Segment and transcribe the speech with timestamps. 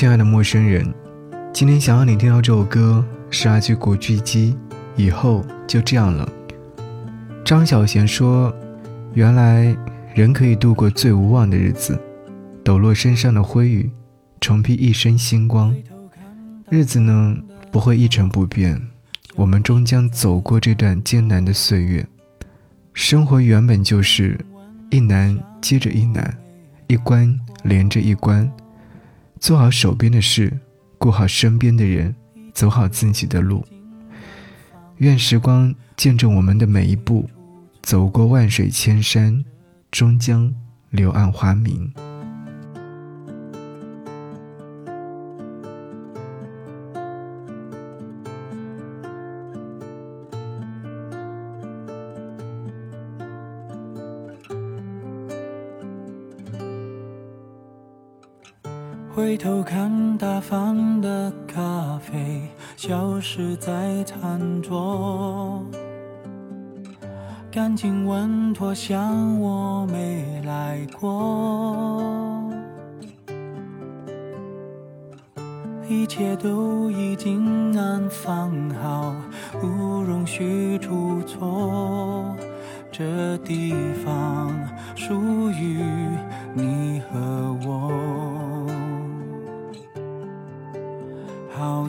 [0.00, 0.94] 亲爱的陌生人，
[1.52, 4.56] 今天想要你听到这首歌是阿曲古巨基，
[4.96, 6.26] 以后就这样了。
[7.44, 8.50] 张小娴说
[9.12, 9.76] ：“原来
[10.14, 12.00] 人可以度过最无望的日子，
[12.64, 13.90] 抖落身上的灰雨，
[14.40, 15.76] 重披一身星光。
[16.70, 17.36] 日子呢，
[17.70, 18.80] 不会一成不变，
[19.36, 22.06] 我们终将走过这段艰难的岁月。
[22.94, 24.40] 生活原本就是
[24.88, 26.38] 一难接着一难，
[26.86, 28.50] 一关连着一关。”
[29.40, 30.60] 做好手边的事，
[30.98, 32.14] 顾好身边的人，
[32.52, 33.66] 走好自己的路。
[34.98, 37.28] 愿时光见证我们的每一步，
[37.82, 39.42] 走过万水千山，
[39.90, 40.54] 终将
[40.90, 41.90] 柳暗花明。
[59.12, 62.42] 回头看，打翻的咖啡
[62.76, 65.64] 消失在餐桌，
[67.50, 72.00] 干净稳妥，像我没来过。
[75.88, 79.12] 一切都已经安放好，
[79.60, 79.66] 不
[80.02, 82.36] 容许出错。
[82.92, 84.54] 这地方
[84.94, 85.82] 属于
[86.54, 88.09] 你和我。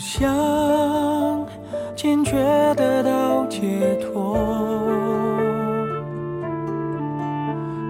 [0.00, 1.46] 好像
[1.94, 2.32] 坚决
[2.74, 3.60] 得到解
[4.00, 4.34] 脱，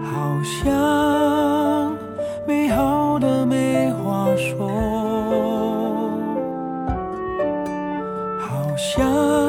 [0.03, 1.97] 好像
[2.49, 4.69] 美好的没话说，
[8.41, 9.40] 好像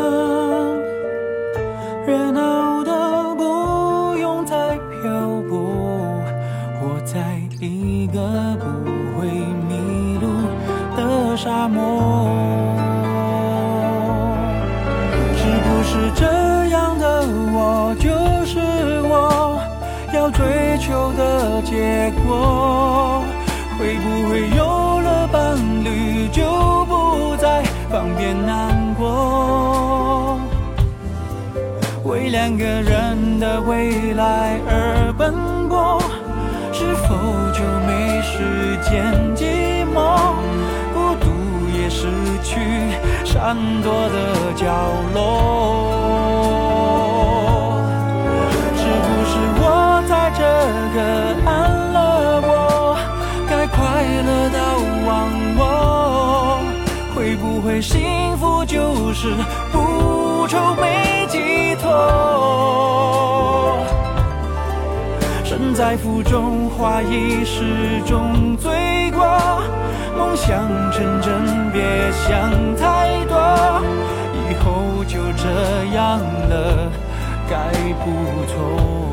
[11.44, 12.30] 沙漠，
[15.36, 18.12] 是不是这样的我就
[18.46, 18.60] 是
[19.10, 19.60] 我，
[20.14, 20.30] 要。
[20.30, 23.24] 追求的结果，
[23.78, 26.44] 会不会有了伴侣就
[26.86, 30.40] 不再方便难过？
[32.04, 35.34] 为两个人的未来而奔
[35.68, 36.00] 波，
[36.72, 37.16] 是否
[37.52, 39.61] 就没时间？
[42.02, 42.08] 失
[42.42, 42.58] 去
[43.24, 44.18] 闪躲的
[44.56, 44.66] 角
[45.14, 45.20] 落。
[48.76, 49.64] 是不是我
[50.10, 50.42] 在这
[50.96, 50.98] 个
[51.46, 51.52] 安
[51.94, 52.98] 了我，
[53.48, 53.78] 该快
[54.26, 54.58] 乐到
[55.06, 55.10] 忘
[55.60, 55.62] 我。
[57.14, 59.36] 会不会幸福就是
[59.72, 61.86] 不愁没寄托？
[65.44, 69.22] 身在福中，花已始终醉过。
[70.18, 73.38] 梦想成真，别想太多。
[74.50, 75.46] 以后就这
[75.96, 76.92] 样了，
[77.50, 77.56] 该
[78.04, 79.11] 不错。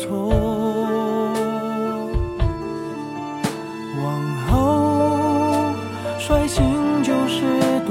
[0.00, 0.08] 错，
[4.02, 4.04] 往
[4.48, 4.50] 后
[6.18, 7.44] 率性就是
[7.86, 7.88] 堕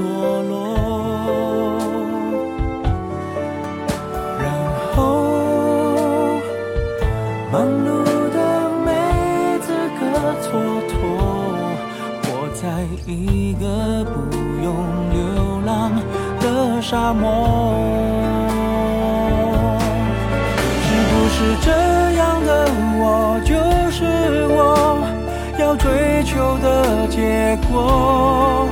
[0.48, 0.50] 落，
[4.40, 4.44] 然
[4.96, 4.98] 后
[7.52, 7.88] 忙碌
[8.34, 8.36] 的
[8.84, 8.88] 没
[9.60, 9.68] 资
[10.00, 10.02] 格
[10.42, 10.50] 蹉
[10.88, 10.92] 跎，
[12.24, 12.28] 活
[12.60, 12.62] 在
[13.06, 13.64] 一个
[14.04, 14.10] 不
[14.64, 14.66] 用
[15.12, 15.16] 流
[15.64, 15.70] 浪
[16.40, 17.24] 的沙漠，
[20.82, 21.89] 是不是真？
[25.70, 28.66] 要追求的结果？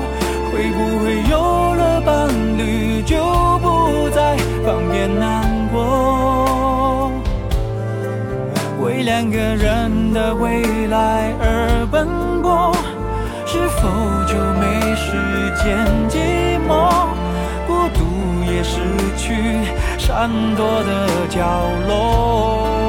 [0.50, 1.38] 会不会有
[1.74, 2.28] 了伴
[2.58, 3.16] 侣就
[3.62, 4.36] 不再
[4.66, 7.12] 方便难过？
[8.82, 12.08] 为两个人的未来而奔
[12.42, 12.74] 波。
[13.46, 13.88] 是否
[14.26, 15.12] 就没时
[15.62, 17.06] 间寂寞？
[17.68, 18.02] 孤独
[18.52, 18.80] 也失
[19.16, 21.46] 去闪躲的角
[21.86, 22.87] 落。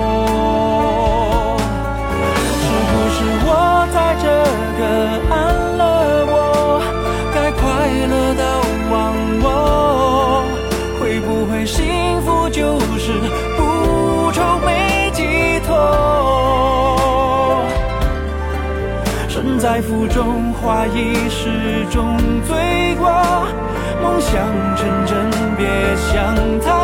[12.50, 13.14] 就是
[13.58, 15.76] 不愁没寄托。
[19.28, 22.18] 身在福中花已是种
[22.48, 23.12] 罪过
[24.02, 24.34] 梦想
[24.76, 26.79] 成真别想太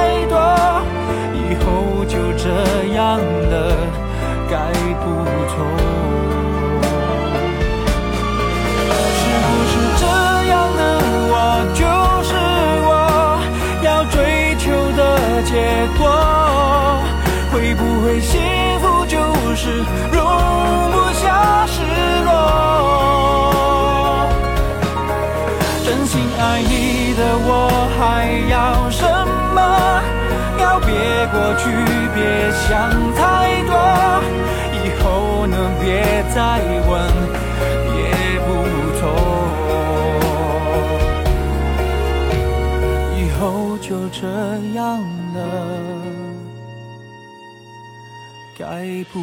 [31.31, 31.63] 过去
[32.13, 33.73] 别想太多，
[34.73, 35.55] 以后呢？
[35.81, 36.39] 别再
[36.87, 36.93] 问，
[37.95, 37.99] 也
[38.39, 38.47] 不
[38.97, 39.01] 错。
[43.17, 44.27] 以后就这
[44.73, 44.81] 样
[45.35, 45.37] 了，
[48.57, 48.63] 该
[49.11, 49.13] 不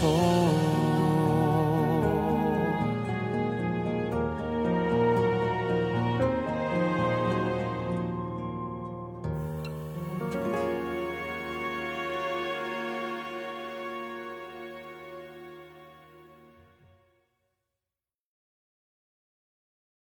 [0.00, 0.87] 错。